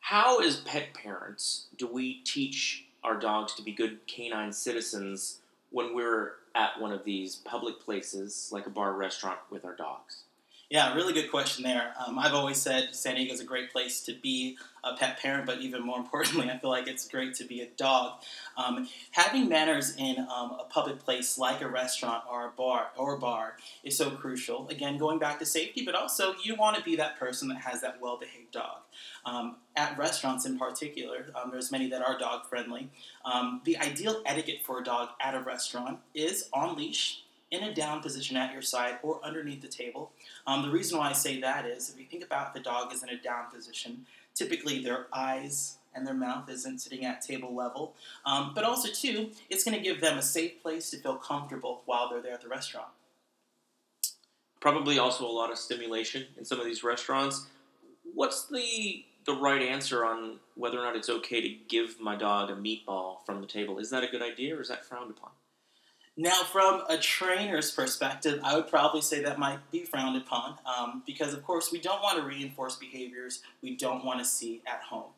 How, 0.00 0.38
as 0.40 0.60
pet 0.60 0.94
parents, 0.94 1.66
do 1.76 1.86
we 1.86 2.22
teach 2.22 2.84
our 3.02 3.18
dogs 3.18 3.54
to 3.54 3.62
be 3.62 3.72
good 3.72 4.06
canine 4.06 4.52
citizens 4.52 5.40
when 5.70 5.94
we're 5.94 6.32
at 6.54 6.80
one 6.80 6.92
of 6.92 7.04
these 7.04 7.36
public 7.36 7.80
places, 7.80 8.50
like 8.52 8.66
a 8.66 8.70
bar 8.70 8.94
restaurant, 8.94 9.38
with 9.50 9.64
our 9.64 9.76
dogs? 9.76 10.24
Yeah, 10.70 10.94
really 10.94 11.14
good 11.14 11.30
question 11.30 11.64
there. 11.64 11.94
Um, 11.98 12.18
I've 12.18 12.34
always 12.34 12.60
said 12.60 12.90
San 12.92 13.14
Diego 13.14 13.32
is 13.32 13.40
a 13.40 13.44
great 13.44 13.72
place 13.72 14.02
to 14.02 14.12
be 14.12 14.58
a 14.84 14.94
pet 14.94 15.18
parent, 15.18 15.46
but 15.46 15.60
even 15.60 15.82
more 15.82 15.96
importantly, 15.98 16.50
I 16.50 16.58
feel 16.58 16.68
like 16.68 16.86
it's 16.86 17.08
great 17.08 17.34
to 17.36 17.44
be 17.44 17.62
a 17.62 17.66
dog. 17.78 18.20
Um, 18.54 18.86
having 19.12 19.48
manners 19.48 19.96
in 19.96 20.18
um, 20.18 20.58
a 20.60 20.66
public 20.68 20.98
place 20.98 21.38
like 21.38 21.62
a 21.62 21.68
restaurant 21.68 22.24
or 22.30 22.46
a 22.46 22.50
bar 22.50 22.88
or 22.98 23.14
a 23.14 23.18
bar 23.18 23.56
is 23.82 23.96
so 23.96 24.10
crucial. 24.10 24.68
Again, 24.68 24.98
going 24.98 25.18
back 25.18 25.38
to 25.38 25.46
safety, 25.46 25.86
but 25.86 25.94
also 25.94 26.34
you 26.44 26.54
want 26.54 26.76
to 26.76 26.82
be 26.82 26.96
that 26.96 27.18
person 27.18 27.48
that 27.48 27.62
has 27.62 27.80
that 27.80 27.98
well-behaved 28.02 28.52
dog. 28.52 28.80
Um, 29.24 29.56
at 29.74 29.96
restaurants, 29.96 30.44
in 30.44 30.58
particular, 30.58 31.28
um, 31.34 31.50
there's 31.50 31.72
many 31.72 31.88
that 31.88 32.02
are 32.02 32.18
dog 32.18 32.46
friendly. 32.46 32.90
Um, 33.24 33.62
the 33.64 33.78
ideal 33.78 34.22
etiquette 34.26 34.60
for 34.66 34.80
a 34.80 34.84
dog 34.84 35.10
at 35.18 35.34
a 35.34 35.40
restaurant 35.40 36.00
is 36.14 36.50
on 36.52 36.76
leash 36.76 37.22
in 37.50 37.62
a 37.62 37.74
down 37.74 38.00
position 38.00 38.36
at 38.36 38.52
your 38.52 38.62
side 38.62 38.98
or 39.02 39.20
underneath 39.24 39.62
the 39.62 39.68
table. 39.68 40.12
Um, 40.46 40.62
the 40.62 40.70
reason 40.70 40.98
why 40.98 41.10
I 41.10 41.12
say 41.12 41.40
that 41.40 41.64
is 41.64 41.90
if 41.90 41.98
you 41.98 42.06
think 42.06 42.24
about 42.24 42.54
the 42.54 42.60
dog 42.60 42.92
is 42.92 43.02
in 43.02 43.08
a 43.08 43.16
down 43.16 43.50
position, 43.52 44.06
typically 44.34 44.82
their 44.82 45.06
eyes 45.12 45.78
and 45.94 46.06
their 46.06 46.14
mouth 46.14 46.48
isn't 46.48 46.78
sitting 46.80 47.04
at 47.04 47.22
table 47.22 47.54
level. 47.54 47.94
Um, 48.24 48.52
but 48.54 48.64
also, 48.64 48.88
too, 48.88 49.30
it's 49.50 49.64
going 49.64 49.76
to 49.76 49.82
give 49.82 50.00
them 50.00 50.18
a 50.18 50.22
safe 50.22 50.62
place 50.62 50.90
to 50.90 50.98
feel 50.98 51.16
comfortable 51.16 51.82
while 51.86 52.08
they're 52.08 52.22
there 52.22 52.34
at 52.34 52.42
the 52.42 52.48
restaurant. 52.48 52.88
Probably 54.60 54.98
also 54.98 55.26
a 55.26 55.30
lot 55.30 55.50
of 55.50 55.58
stimulation 55.58 56.26
in 56.36 56.44
some 56.44 56.60
of 56.60 56.66
these 56.66 56.82
restaurants. 56.82 57.46
What's 58.14 58.46
the 58.48 59.04
the 59.24 59.34
right 59.34 59.60
answer 59.60 60.06
on 60.06 60.38
whether 60.54 60.80
or 60.80 60.84
not 60.84 60.96
it's 60.96 61.10
okay 61.10 61.42
to 61.42 61.54
give 61.68 62.00
my 62.00 62.16
dog 62.16 62.48
a 62.48 62.54
meatball 62.54 63.18
from 63.26 63.42
the 63.42 63.46
table? 63.46 63.78
Is 63.78 63.90
that 63.90 64.02
a 64.02 64.06
good 64.06 64.22
idea 64.22 64.56
or 64.56 64.62
is 64.62 64.68
that 64.68 64.86
frowned 64.86 65.10
upon? 65.10 65.30
Now, 66.20 66.42
from 66.42 66.82
a 66.88 66.98
trainer's 66.98 67.70
perspective, 67.70 68.40
I 68.42 68.56
would 68.56 68.66
probably 68.66 69.02
say 69.02 69.22
that 69.22 69.38
might 69.38 69.60
be 69.70 69.84
frowned 69.84 70.16
upon 70.16 70.58
um, 70.66 71.04
because, 71.06 71.32
of 71.32 71.44
course, 71.44 71.70
we 71.70 71.80
don't 71.80 72.02
want 72.02 72.18
to 72.18 72.24
reinforce 72.24 72.74
behaviors 72.74 73.40
we 73.62 73.76
don't 73.76 74.04
want 74.04 74.18
to 74.18 74.24
see 74.24 74.60
at 74.66 74.82
home. 74.82 75.12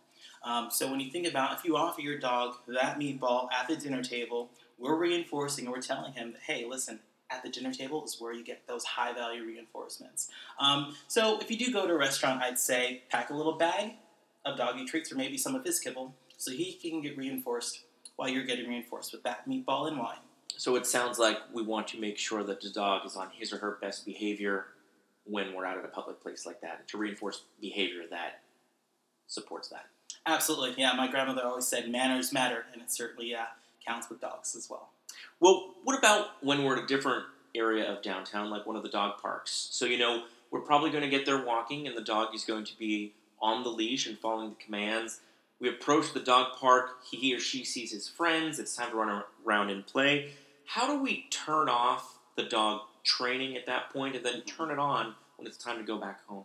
Um, 0.44 0.68
so, 0.70 0.90
when 0.90 1.00
you 1.00 1.10
think 1.10 1.26
about 1.26 1.58
if 1.58 1.64
you 1.64 1.74
offer 1.74 2.02
your 2.02 2.18
dog 2.18 2.56
that 2.68 2.98
meatball 2.98 3.48
at 3.50 3.66
the 3.66 3.76
dinner 3.76 4.02
table, 4.02 4.50
we're 4.78 4.94
reinforcing 4.94 5.64
and 5.64 5.72
we're 5.72 5.80
telling 5.80 6.12
him, 6.12 6.34
hey, 6.46 6.66
listen, 6.68 7.00
at 7.30 7.42
the 7.42 7.48
dinner 7.48 7.72
table 7.72 8.04
is 8.04 8.20
where 8.20 8.34
you 8.34 8.44
get 8.44 8.66
those 8.68 8.84
high 8.84 9.14
value 9.14 9.42
reinforcements. 9.42 10.28
Um, 10.58 10.94
so, 11.08 11.40
if 11.40 11.50
you 11.50 11.56
do 11.56 11.72
go 11.72 11.86
to 11.86 11.94
a 11.94 11.98
restaurant, 11.98 12.42
I'd 12.42 12.58
say 12.58 13.04
pack 13.08 13.30
a 13.30 13.34
little 13.34 13.56
bag 13.56 13.92
of 14.44 14.58
doggy 14.58 14.84
treats 14.84 15.10
or 15.10 15.16
maybe 15.16 15.38
some 15.38 15.54
of 15.54 15.64
his 15.64 15.80
kibble 15.80 16.14
so 16.36 16.50
he 16.50 16.74
can 16.74 17.00
get 17.00 17.16
reinforced 17.16 17.84
while 18.16 18.28
you're 18.28 18.44
getting 18.44 18.68
reinforced 18.68 19.12
with 19.12 19.22
that 19.22 19.48
meatball 19.48 19.88
and 19.88 19.98
wine. 19.98 20.18
So 20.56 20.76
it 20.76 20.86
sounds 20.86 21.18
like 21.18 21.38
we 21.52 21.62
want 21.62 21.88
to 21.88 22.00
make 22.00 22.18
sure 22.18 22.42
that 22.44 22.60
the 22.60 22.70
dog 22.70 23.06
is 23.06 23.16
on 23.16 23.30
his 23.32 23.52
or 23.52 23.58
her 23.58 23.78
best 23.80 24.04
behavior 24.04 24.66
when 25.24 25.54
we're 25.54 25.64
out 25.64 25.78
at 25.78 25.84
a 25.84 25.88
public 25.88 26.20
place 26.20 26.46
like 26.46 26.60
that 26.60 26.88
to 26.88 26.98
reinforce 26.98 27.42
behavior 27.60 28.02
that 28.10 28.40
supports 29.26 29.68
that. 29.68 29.86
Absolutely, 30.26 30.74
yeah. 30.76 30.92
My 30.92 31.08
grandmother 31.10 31.42
always 31.44 31.66
said 31.66 31.88
manners 31.88 32.32
matter, 32.32 32.64
and 32.72 32.82
it 32.82 32.90
certainly 32.90 33.34
uh, 33.34 33.44
counts 33.86 34.10
with 34.10 34.20
dogs 34.20 34.54
as 34.54 34.68
well. 34.68 34.90
Well, 35.38 35.74
what 35.84 35.98
about 35.98 36.42
when 36.42 36.64
we're 36.64 36.76
at 36.76 36.84
a 36.84 36.86
different 36.86 37.24
area 37.54 37.90
of 37.90 38.02
downtown, 38.02 38.50
like 38.50 38.66
one 38.66 38.76
of 38.76 38.82
the 38.82 38.88
dog 38.88 39.20
parks? 39.20 39.68
So, 39.70 39.86
you 39.86 39.98
know, 39.98 40.24
we're 40.50 40.60
probably 40.60 40.90
going 40.90 41.04
to 41.04 41.08
get 41.08 41.24
there 41.24 41.42
walking, 41.44 41.86
and 41.86 41.96
the 41.96 42.02
dog 42.02 42.34
is 42.34 42.44
going 42.44 42.64
to 42.64 42.78
be 42.78 43.12
on 43.40 43.62
the 43.62 43.70
leash 43.70 44.06
and 44.06 44.18
following 44.18 44.50
the 44.50 44.56
commands. 44.56 45.20
We 45.60 45.68
approach 45.68 46.12
the 46.14 46.20
dog 46.20 46.56
park, 46.56 47.04
he 47.10 47.34
or 47.34 47.38
she 47.38 47.64
sees 47.64 47.92
his 47.92 48.08
friends, 48.08 48.58
it's 48.58 48.74
time 48.74 48.90
to 48.90 48.96
run 48.96 49.22
around 49.44 49.70
and 49.70 49.86
play. 49.86 50.30
How 50.64 50.86
do 50.86 51.02
we 51.02 51.26
turn 51.30 51.68
off 51.68 52.18
the 52.36 52.44
dog 52.44 52.82
training 53.04 53.56
at 53.56 53.66
that 53.66 53.90
point 53.90 54.16
and 54.16 54.24
then 54.24 54.42
turn 54.42 54.70
it 54.70 54.78
on 54.78 55.14
when 55.36 55.46
it's 55.46 55.58
time 55.58 55.76
to 55.78 55.84
go 55.84 55.98
back 55.98 56.24
home? 56.26 56.44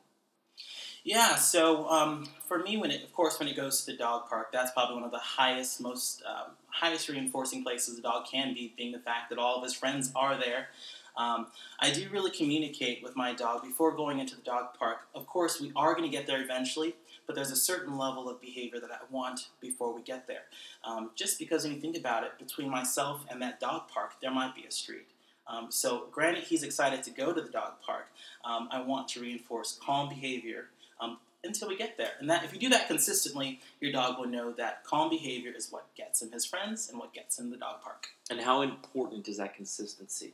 Yeah, 1.06 1.36
so 1.36 1.88
um, 1.88 2.28
for 2.48 2.58
me, 2.60 2.78
when 2.78 2.90
it, 2.90 3.04
of 3.04 3.14
course, 3.14 3.40
when 3.40 3.48
it 3.48 3.56
goes 3.56 3.86
to 3.86 3.92
the 3.92 3.98
dog 3.98 4.28
park, 4.28 4.52
that's 4.52 4.72
probably 4.72 4.96
one 4.96 5.06
of 5.06 5.12
the 5.12 5.20
highest, 5.20 5.80
most 5.80 6.24
um, 6.28 6.54
highest 6.68 7.08
reinforcing 7.08 7.64
places 7.64 8.00
a 8.00 8.02
dog 8.02 8.26
can 8.26 8.56
be, 8.56 8.74
being 8.76 8.92
the 8.92 9.00
fact 9.00 9.30
that 9.30 9.38
all 9.38 9.58
of 9.58 9.64
his 9.64 9.76
friends 9.76 10.12
are 10.16 10.36
there. 10.36 10.70
Um, 11.18 11.48
I 11.80 11.92
do 11.92 12.08
really 12.10 12.32
communicate 12.32 13.02
with 13.04 13.16
my 13.16 13.34
dog 13.34 13.64
before 13.64 13.96
going 13.96 14.20
into 14.20 14.36
the 14.36 14.42
dog 14.42 14.74
park. 14.78 15.08
Of 15.14 15.28
course, 15.28 15.62
we 15.62 15.72
are 15.76 15.94
going 15.94 16.10
to 16.10 16.16
get 16.16 16.28
there 16.28 16.42
eventually, 16.42 16.96
but 17.26 17.36
there's 17.36 17.52
a 17.52 17.56
certain 17.56 17.98
level 17.98 18.30
of 18.30 18.42
behavior 18.42 18.80
that 18.80 18.92
I 18.92 19.00
want 19.10 19.48
before 19.62 19.94
we 19.94 20.02
get 20.02 20.28
there. 20.28 20.44
Um, 20.84 21.12
just 21.16 21.40
because 21.40 21.64
when 21.64 21.74
you 21.74 21.80
think 21.80 21.98
about 21.98 22.24
it, 22.24 22.38
between 22.38 22.70
myself 22.70 23.26
and 23.30 23.42
that 23.42 23.60
dog 23.60 23.88
park, 23.88 24.14
there 24.22 24.32
might 24.32 24.56
be 24.56 24.66
a 24.66 24.72
street. 24.72 25.08
Um, 25.48 25.68
so, 25.70 26.08
granted, 26.12 26.46
he's 26.46 26.64
excited 26.64 27.04
to 27.04 27.12
go 27.12 27.32
to 27.32 27.40
the 27.40 27.50
dog 27.50 27.74
park. 27.86 28.08
Um, 28.44 28.68
I 28.72 28.82
want 28.82 29.08
to 29.10 29.22
reinforce 29.22 29.80
calm 29.84 30.10
behavior, 30.10 30.70
um, 31.00 31.18
until 31.46 31.70
we 31.70 31.78
get 31.78 31.98
there. 31.98 32.14
And 32.20 32.30
that 32.30 32.44
if 32.44 32.54
you 32.54 32.60
do 32.60 32.70
that 32.70 32.88
consistently, 32.88 33.60
your 33.80 33.92
dog 33.92 34.20
will 34.20 34.28
know 34.28 34.52
that 34.54 34.84
calm 34.84 35.10
behavior 35.10 35.54
is 35.56 35.72
what 35.72 35.94
gets 35.96 36.22
him 36.22 36.32
his 36.32 36.46
friends 36.46 36.90
and 36.90 37.00
what 37.00 37.14
gets 37.14 37.40
him 37.40 37.52
the 37.52 37.58
dog 37.58 37.82
park. 37.82 38.08
And 38.30 38.42
how 38.42 38.62
important 38.62 39.28
is 39.28 39.38
that 39.38 39.56
consistency? 39.56 40.34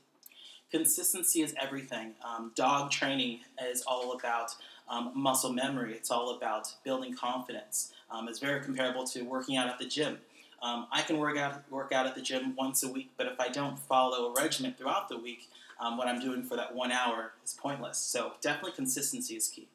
Consistency 0.72 1.42
is 1.42 1.54
everything. 1.62 2.14
Um, 2.24 2.54
dog 2.56 2.92
training 2.92 3.42
is 3.70 3.84
all 3.86 4.14
about 4.14 4.56
um, 4.88 5.12
muscle 5.14 5.52
memory. 5.52 5.94
It's 5.94 6.10
all 6.10 6.38
about 6.38 6.74
building 6.86 7.14
confidence. 7.14 7.92
Um, 8.10 8.30
it's 8.30 8.40
very 8.40 8.62
comparable 8.62 9.06
to 9.08 9.24
working 9.24 9.58
out 9.58 9.68
at 9.68 9.80
the 9.80 9.86
gym. 9.86 10.18
Um, 10.62 10.88
I 10.92 11.02
can 11.02 11.18
work 11.18 11.38
out 11.38 11.70
work 11.72 11.92
out 11.92 12.06
at 12.06 12.16
the 12.16 12.22
gym 12.22 12.56
once 12.56 12.84
a 12.84 12.88
week, 12.88 13.12
but 13.18 13.28
if 13.28 13.40
I 13.40 13.50
don't 13.50 13.78
follow 13.78 14.32
a 14.32 14.42
regimen 14.42 14.76
throughout 14.78 15.10
the 15.10 15.18
week, 15.18 15.50
um, 15.80 15.98
what 15.98 16.08
I'm 16.08 16.22
doing 16.22 16.44
for 16.44 16.56
that 16.56 16.74
one 16.74 16.92
hour 16.92 17.34
is 17.44 17.54
pointless. 17.54 17.98
So 17.98 18.34
definitely 18.42 18.74
consistency 18.74 19.36
is 19.36 19.48
key. 19.48 19.68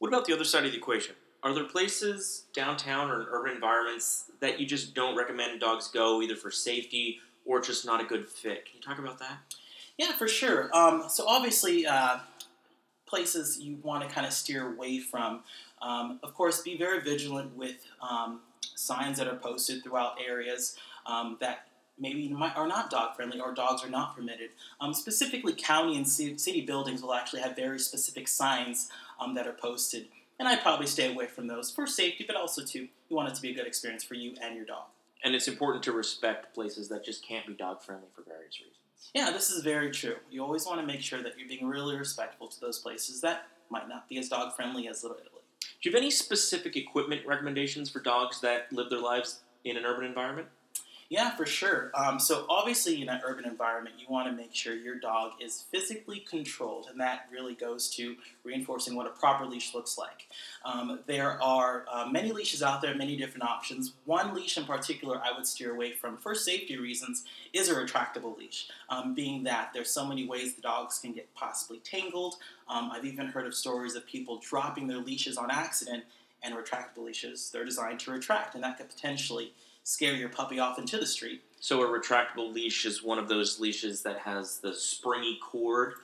What 0.00 0.08
about 0.08 0.26
the 0.26 0.34
other 0.34 0.44
side 0.44 0.66
of 0.66 0.72
the 0.72 0.78
equation? 0.78 1.14
Are 1.42 1.54
there 1.54 1.64
places 1.64 2.44
downtown 2.52 3.08
or 3.10 3.22
in 3.22 3.26
urban 3.30 3.54
environments 3.54 4.24
that 4.40 4.58
you 4.58 4.66
just 4.66 4.94
don't 4.94 5.16
recommend 5.16 5.60
dogs 5.60 5.88
go, 5.88 6.20
either 6.20 6.34
for 6.34 6.50
safety 6.50 7.20
or 7.46 7.60
just 7.60 7.86
not 7.86 8.00
a 8.00 8.04
good 8.04 8.28
fit? 8.28 8.66
Can 8.66 8.76
you 8.76 8.82
talk 8.82 8.98
about 8.98 9.18
that? 9.20 9.38
Yeah, 9.98 10.12
for 10.12 10.28
sure. 10.28 10.70
Um, 10.74 11.04
so 11.08 11.26
obviously, 11.26 11.86
uh, 11.86 12.18
places 13.06 13.58
you 13.58 13.78
want 13.82 14.08
to 14.08 14.14
kind 14.14 14.26
of 14.26 14.32
steer 14.32 14.72
away 14.72 15.00
from. 15.00 15.40
Um, 15.82 16.20
of 16.22 16.34
course, 16.34 16.62
be 16.62 16.76
very 16.76 17.00
vigilant 17.00 17.56
with 17.56 17.84
um, 18.00 18.40
signs 18.60 19.18
that 19.18 19.26
are 19.26 19.36
posted 19.36 19.82
throughout 19.82 20.18
areas 20.24 20.76
um, 21.06 21.36
that 21.40 21.66
maybe 21.98 22.32
are 22.54 22.68
not 22.68 22.90
dog 22.90 23.16
friendly 23.16 23.40
or 23.40 23.52
dogs 23.52 23.82
are 23.84 23.90
not 23.90 24.14
permitted. 24.14 24.50
Um, 24.80 24.94
specifically, 24.94 25.52
county 25.52 25.96
and 25.96 26.08
city 26.08 26.60
buildings 26.60 27.02
will 27.02 27.14
actually 27.14 27.42
have 27.42 27.56
very 27.56 27.78
specific 27.80 28.28
signs 28.28 28.90
um, 29.20 29.34
that 29.34 29.48
are 29.48 29.52
posted, 29.52 30.06
and 30.38 30.46
I'd 30.46 30.62
probably 30.62 30.86
stay 30.86 31.12
away 31.12 31.26
from 31.26 31.48
those 31.48 31.70
for 31.70 31.86
safety, 31.86 32.24
but 32.26 32.36
also 32.36 32.62
to 32.64 32.78
you 32.80 33.16
want 33.16 33.28
it 33.28 33.34
to 33.34 33.42
be 33.42 33.50
a 33.50 33.54
good 33.54 33.66
experience 33.66 34.04
for 34.04 34.14
you 34.14 34.34
and 34.40 34.54
your 34.54 34.64
dog. 34.64 34.84
And 35.24 35.34
it's 35.34 35.48
important 35.48 35.82
to 35.84 35.92
respect 35.92 36.54
places 36.54 36.88
that 36.90 37.04
just 37.04 37.26
can't 37.26 37.46
be 37.46 37.54
dog 37.54 37.82
friendly 37.82 38.06
for 38.14 38.22
various 38.22 38.60
reasons. 38.60 38.76
Yeah, 39.14 39.30
this 39.30 39.50
is 39.50 39.62
very 39.62 39.90
true. 39.90 40.16
You 40.30 40.44
always 40.44 40.66
want 40.66 40.80
to 40.80 40.86
make 40.86 41.00
sure 41.00 41.22
that 41.22 41.38
you're 41.38 41.48
being 41.48 41.66
really 41.66 41.96
respectful 41.96 42.48
to 42.48 42.60
those 42.60 42.78
places 42.78 43.20
that 43.22 43.46
might 43.70 43.88
not 43.88 44.08
be 44.08 44.18
as 44.18 44.28
dog 44.28 44.54
friendly 44.54 44.88
as 44.88 45.02
Little 45.02 45.18
Italy. 45.18 45.42
Do 45.60 45.88
you 45.88 45.94
have 45.94 46.00
any 46.00 46.10
specific 46.10 46.76
equipment 46.76 47.26
recommendations 47.26 47.90
for 47.90 48.00
dogs 48.00 48.40
that 48.40 48.72
live 48.72 48.90
their 48.90 49.00
lives 49.00 49.40
in 49.64 49.76
an 49.76 49.84
urban 49.84 50.04
environment? 50.04 50.48
Yeah, 51.10 51.34
for 51.34 51.46
sure. 51.46 51.90
Um, 51.94 52.18
so 52.18 52.44
obviously, 52.50 53.00
in 53.00 53.08
an 53.08 53.22
urban 53.24 53.46
environment, 53.46 53.94
you 53.98 54.04
want 54.10 54.28
to 54.28 54.32
make 54.32 54.54
sure 54.54 54.74
your 54.74 54.96
dog 54.96 55.32
is 55.40 55.64
physically 55.70 56.20
controlled, 56.20 56.88
and 56.90 57.00
that 57.00 57.28
really 57.32 57.54
goes 57.54 57.88
to 57.94 58.16
reinforcing 58.44 58.94
what 58.94 59.06
a 59.06 59.10
proper 59.10 59.46
leash 59.46 59.74
looks 59.74 59.96
like. 59.96 60.26
Um, 60.66 61.00
there 61.06 61.42
are 61.42 61.86
uh, 61.90 62.06
many 62.12 62.30
leashes 62.30 62.62
out 62.62 62.82
there, 62.82 62.94
many 62.94 63.16
different 63.16 63.44
options. 63.44 63.94
One 64.04 64.34
leash 64.34 64.58
in 64.58 64.64
particular 64.64 65.18
I 65.24 65.34
would 65.34 65.46
steer 65.46 65.74
away 65.74 65.92
from 65.92 66.18
for 66.18 66.34
safety 66.34 66.76
reasons 66.76 67.24
is 67.54 67.70
a 67.70 67.74
retractable 67.74 68.36
leash, 68.36 68.68
um, 68.90 69.14
being 69.14 69.44
that 69.44 69.70
there's 69.72 69.90
so 69.90 70.06
many 70.06 70.26
ways 70.26 70.56
the 70.56 70.62
dogs 70.62 70.98
can 70.98 71.12
get 71.12 71.34
possibly 71.34 71.78
tangled. 71.78 72.36
Um, 72.68 72.90
I've 72.92 73.06
even 73.06 73.28
heard 73.28 73.46
of 73.46 73.54
stories 73.54 73.94
of 73.94 74.06
people 74.06 74.42
dropping 74.46 74.88
their 74.88 74.98
leashes 74.98 75.38
on 75.38 75.50
accident, 75.50 76.04
and 76.42 76.54
retractable 76.54 77.04
leashes, 77.04 77.50
they're 77.50 77.64
designed 77.64 77.98
to 78.00 78.12
retract, 78.12 78.54
and 78.54 78.62
that 78.62 78.78
could 78.78 78.88
potentially 78.88 79.52
scare 79.88 80.14
your 80.14 80.28
puppy 80.28 80.58
off 80.58 80.78
into 80.78 80.98
the 80.98 81.06
street. 81.06 81.42
So 81.60 81.82
a 81.82 81.86
retractable 81.86 82.52
leash 82.52 82.84
is 82.84 83.02
one 83.02 83.18
of 83.18 83.26
those 83.26 83.58
leashes 83.58 84.02
that 84.02 84.18
has 84.18 84.58
the 84.58 84.74
springy 84.74 85.38
cord 85.42 85.94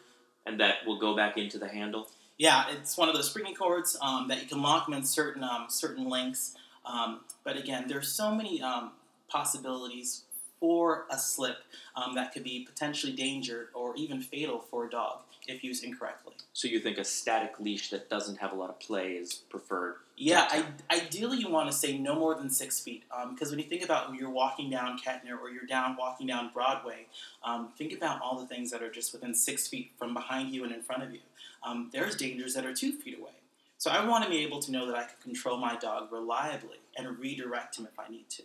and 0.47 0.59
that 0.59 0.87
will 0.87 0.99
go 0.99 1.15
back 1.15 1.37
into 1.37 1.59
the 1.59 1.69
handle. 1.69 2.09
Yeah, 2.39 2.65
it's 2.71 2.97
one 2.97 3.11
of 3.11 3.15
those 3.15 3.29
springy 3.29 3.55
cords 3.55 3.95
um, 4.01 4.27
that 4.29 4.41
you 4.41 4.49
can 4.49 4.63
lock 4.63 4.87
them 4.87 4.95
in 4.95 5.05
certain 5.05 5.45
um, 5.45 5.67
certain 5.69 6.09
lengths. 6.09 6.57
Um, 6.87 7.21
but 7.45 7.59
again, 7.59 7.85
there's 7.87 8.09
so 8.09 8.35
many 8.35 8.63
um, 8.63 8.93
possibilities 9.29 10.23
for 10.59 11.05
a 11.11 11.19
slip 11.19 11.59
um, 11.95 12.15
that 12.15 12.33
could 12.33 12.43
be 12.43 12.67
potentially 12.67 13.13
danger 13.13 13.69
or 13.75 13.95
even 13.97 14.23
fatal 14.23 14.65
for 14.71 14.87
a 14.87 14.91
dog 14.91 15.19
if 15.47 15.63
used 15.63 15.85
incorrectly. 15.85 16.33
So 16.55 16.69
you 16.69 16.81
think 16.81 16.97
a 16.97 17.05
static 17.05 17.61
leash 17.61 17.91
that 17.91 18.09
doesn't 18.09 18.39
have 18.39 18.53
a 18.53 18.57
lot 18.57 18.71
of 18.71 18.81
play 18.81 19.13
is 19.13 19.35
preferred? 19.35 19.97
Yeah, 20.17 20.47
I, 20.49 20.65
ideally 20.95 21.39
you 21.39 21.51
want 21.51 21.69
to 21.71 21.77
say 21.77 21.99
no 21.99 22.15
more 22.15 22.37
than 22.37 22.49
six 22.49 22.81
feet 22.81 23.03
because 23.31 23.49
um, 23.49 23.57
when 23.57 23.59
you 23.59 23.69
think 23.69 23.85
about 23.85 24.09
when 24.09 24.19
you're 24.19 24.31
walking 24.31 24.71
down 24.71 24.97
Kettner 24.99 25.41
or 25.41 25.51
you're 25.51 25.67
down 25.67 25.97
walking 25.97 26.29
down 26.29 26.51
Broadway, 26.55 27.07
um, 27.43 27.71
think 27.77 27.93
about 27.93 28.23
all 28.23 28.39
the 28.39 28.47
things 28.47 28.71
that 28.71 28.81
are 28.81 28.91
just 28.91 29.13
within 29.13 29.35
six 29.35 29.67
feet 29.67 29.91
from 29.99 30.15
behind 30.15 30.51
you 30.51 30.63
and 30.63 30.73
in 30.73 30.83
front 30.83 31.03
of 31.03 31.13
you. 31.13 31.21
Um, 31.65 31.91
there's 31.93 32.15
dangers 32.15 32.55
that 32.55 32.65
are 32.65 32.75
two 32.75 32.93
feet 32.93 33.19
away. 33.19 33.33
So 33.79 33.91
I 33.91 34.07
want 34.07 34.23
to 34.23 34.31
be 34.31 34.39
able 34.45 34.61
to 34.61 34.71
know 34.71 34.87
that 34.87 34.95
I 34.95 35.03
can 35.03 35.17
control 35.21 35.57
my 35.57 35.77
dog 35.77 36.13
reliably 36.13 36.79
and 36.97 37.19
redirect 37.19 37.77
him 37.77 37.89
if 37.91 37.99
I 37.99 38.09
need 38.09 38.31
to 38.31 38.45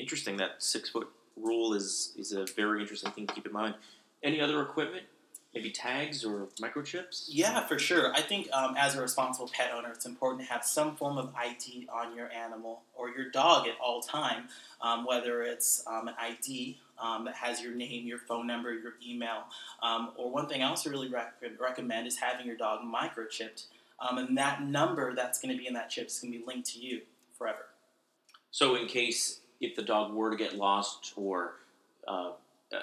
interesting. 0.00 0.36
That 0.38 0.62
six 0.62 0.88
foot 0.88 1.08
rule 1.36 1.74
is 1.74 2.12
is 2.16 2.32
a 2.32 2.46
very 2.56 2.80
interesting 2.80 3.12
thing 3.12 3.26
to 3.26 3.34
keep 3.34 3.46
in 3.46 3.52
mind. 3.52 3.74
Any 4.22 4.40
other 4.40 4.62
equipment? 4.62 5.04
Maybe 5.54 5.70
tags 5.70 6.24
or 6.24 6.48
microchips? 6.60 7.24
Yeah, 7.28 7.66
for 7.66 7.76
sure. 7.76 8.14
I 8.14 8.20
think 8.20 8.48
um, 8.52 8.76
as 8.78 8.94
a 8.94 9.02
responsible 9.02 9.50
pet 9.52 9.72
owner, 9.74 9.90
it's 9.90 10.06
important 10.06 10.42
to 10.46 10.52
have 10.52 10.64
some 10.64 10.94
form 10.94 11.18
of 11.18 11.34
ID 11.34 11.88
on 11.92 12.14
your 12.14 12.30
animal 12.30 12.82
or 12.94 13.08
your 13.10 13.30
dog 13.30 13.66
at 13.66 13.74
all 13.82 14.00
time. 14.00 14.44
Um, 14.80 15.04
whether 15.04 15.42
it's 15.42 15.82
um, 15.88 16.08
an 16.08 16.14
ID 16.20 16.78
um, 17.00 17.24
that 17.24 17.34
has 17.34 17.60
your 17.60 17.74
name, 17.74 18.06
your 18.06 18.18
phone 18.18 18.46
number, 18.46 18.72
your 18.72 18.94
email, 19.06 19.44
um, 19.82 20.12
or 20.16 20.30
one 20.30 20.46
thing 20.46 20.62
I 20.62 20.68
also 20.68 20.88
really 20.88 21.08
rec- 21.08 21.34
recommend 21.58 22.06
is 22.06 22.16
having 22.16 22.46
your 22.46 22.56
dog 22.56 22.80
microchipped, 22.82 23.66
um, 23.98 24.18
and 24.18 24.38
that 24.38 24.62
number 24.62 25.14
that's 25.14 25.40
going 25.40 25.54
to 25.54 25.58
be 25.58 25.66
in 25.66 25.74
that 25.74 25.90
chip 25.90 26.06
is 26.06 26.18
going 26.18 26.32
to 26.32 26.38
be 26.38 26.44
linked 26.46 26.70
to 26.72 26.78
you 26.78 27.02
forever. 27.36 27.66
So, 28.50 28.76
in 28.76 28.86
case 28.86 29.40
if 29.60 29.76
the 29.76 29.82
dog 29.82 30.12
were 30.12 30.30
to 30.30 30.36
get 30.36 30.56
lost 30.56 31.12
or 31.16 31.56
uh, 32.08 32.32
uh, 32.72 32.78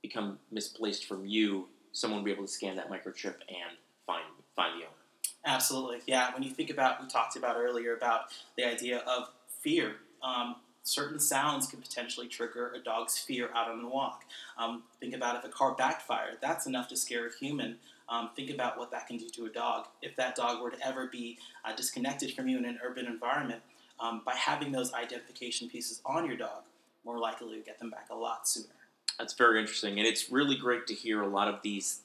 become 0.00 0.38
misplaced 0.50 1.06
from 1.06 1.26
you, 1.26 1.68
someone 1.92 2.20
would 2.20 2.26
be 2.26 2.32
able 2.32 2.44
to 2.44 2.52
scan 2.52 2.76
that 2.76 2.90
microchip 2.90 3.36
and 3.48 3.76
find 4.06 4.24
find 4.56 4.80
the 4.80 4.86
owner. 4.86 4.96
Absolutely, 5.44 6.00
yeah. 6.06 6.32
When 6.34 6.42
you 6.42 6.50
think 6.50 6.70
about, 6.70 7.02
we 7.02 7.08
talked 7.08 7.36
about 7.36 7.56
earlier 7.56 7.96
about 7.96 8.26
the 8.56 8.64
idea 8.64 8.98
of 8.98 9.28
fear. 9.60 9.96
Um, 10.22 10.56
certain 10.84 11.18
sounds 11.18 11.66
could 11.66 11.82
potentially 11.82 12.28
trigger 12.28 12.72
a 12.74 12.78
dog's 12.78 13.18
fear 13.18 13.50
out 13.54 13.68
on 13.68 13.82
the 13.82 13.88
walk. 13.88 14.24
Um, 14.56 14.84
think 15.00 15.14
about 15.14 15.36
if 15.36 15.44
a 15.44 15.48
car 15.48 15.74
backfired, 15.74 16.38
that's 16.40 16.66
enough 16.66 16.88
to 16.88 16.96
scare 16.96 17.26
a 17.26 17.30
human. 17.34 17.76
Um, 18.08 18.30
think 18.36 18.50
about 18.50 18.78
what 18.78 18.90
that 18.92 19.06
can 19.06 19.16
do 19.16 19.28
to 19.30 19.46
a 19.46 19.48
dog. 19.48 19.86
If 20.00 20.16
that 20.16 20.36
dog 20.36 20.62
were 20.62 20.70
to 20.70 20.86
ever 20.86 21.06
be 21.06 21.38
uh, 21.64 21.74
disconnected 21.74 22.34
from 22.34 22.48
you 22.48 22.58
in 22.58 22.64
an 22.64 22.78
urban 22.84 23.06
environment, 23.06 23.62
um, 23.98 24.22
by 24.24 24.34
having 24.34 24.72
those 24.72 24.92
identification 24.92 25.68
pieces 25.68 26.00
on 26.04 26.26
your 26.26 26.36
dog, 26.36 26.64
more 27.04 27.18
likely 27.18 27.58
to 27.58 27.64
get 27.64 27.78
them 27.78 27.90
back 27.90 28.08
a 28.10 28.14
lot 28.14 28.48
sooner. 28.48 28.74
That's 29.18 29.34
very 29.34 29.60
interesting, 29.60 29.98
and 29.98 30.06
it's 30.06 30.30
really 30.30 30.56
great 30.56 30.86
to 30.88 30.94
hear 30.94 31.22
a 31.22 31.28
lot 31.28 31.48
of 31.48 31.60
these 31.62 32.00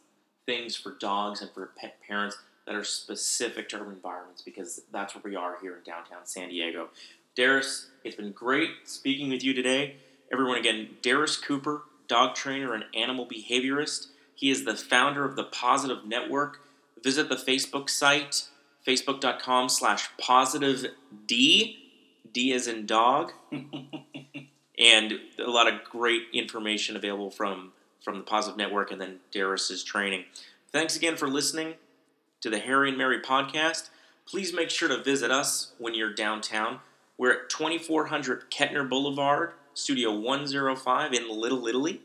things 0.46 0.76
for 0.76 0.92
dogs 0.92 1.42
and 1.42 1.52
for 1.52 1.72
pet 1.78 1.98
parents 2.08 2.38
that 2.66 2.76
are 2.76 2.84
specific 2.84 3.70
to 3.70 3.78
urban 3.78 3.94
environments 3.94 4.42
because 4.42 4.82
that's 4.92 5.16
where 5.16 5.22
we 5.24 5.36
are 5.36 5.58
here 5.62 5.78
in 5.78 5.84
downtown 5.84 6.26
San 6.26 6.50
Diego. 6.50 6.90
Darris, 7.38 7.88
it's 8.04 8.16
been 8.16 8.32
great 8.32 8.70
speaking 8.86 9.30
with 9.30 9.44
you 9.44 9.54
today. 9.54 9.96
Everyone, 10.32 10.58
again, 10.58 10.90
Darris 11.02 11.42
Cooper, 11.42 11.84
dog 12.08 12.36
trainer 12.36 12.74
and 12.74 12.84
animal 12.96 13.28
behaviorist. 13.28 14.08
He 14.36 14.52
is 14.52 14.66
the 14.66 14.76
founder 14.76 15.24
of 15.24 15.36
the 15.36 15.46
Positive 15.46 16.06
Network. 16.06 16.60
Visit 17.04 17.30
the 17.30 17.36
Facebook 17.36 17.90
site, 17.90 18.44
facebook.com 18.86 19.70
slash 19.70 20.10
positive 20.18 20.88
D 21.26 21.88
D 22.34 22.54
as 22.54 22.68
in 22.68 22.86
dog, 22.86 23.32
and 24.78 25.14
a 25.40 25.50
lot 25.50 25.72
of 25.72 25.84
great 25.84 26.24
information 26.34 26.96
available 26.96 27.32
from 27.32 27.72
from 28.04 28.18
the 28.18 28.24
Positive 28.24 28.58
Network 28.58 28.92
and 28.92 29.02
then 29.02 29.20
Darris's 29.32 29.84
training. 29.84 30.26
Thanks 30.72 30.96
again 30.96 31.18
for 31.18 31.28
listening 31.28 31.74
to 32.42 32.50
the 32.50 32.60
Hairy 32.60 32.90
and 32.90 32.98
Merry 32.98 33.20
podcast. 33.20 33.90
Please 34.26 34.54
make 34.54 34.70
sure 34.70 34.88
to 34.88 35.04
visit 35.04 35.30
us 35.32 35.74
when 35.78 35.94
you're 35.94 36.14
downtown. 36.14 36.80
We're 37.18 37.34
at 37.34 37.50
2400 37.50 38.50
Kettner 38.52 38.88
Boulevard, 38.88 39.52
Studio 39.74 40.18
105 40.18 41.14
in 41.14 41.30
Little 41.30 41.68
Italy. 41.68 42.00